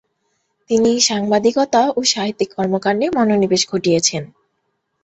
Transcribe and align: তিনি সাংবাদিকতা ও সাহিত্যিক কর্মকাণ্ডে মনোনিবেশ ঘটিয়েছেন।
তিনি 0.69 0.91
সাংবাদিকতা 1.01 1.81
ও 1.89 1.99
সাহিত্যিক 2.05 2.49
কর্মকাণ্ডে 2.57 3.07
মনোনিবেশ 3.09 3.61
ঘটিয়েছেন। 3.71 4.23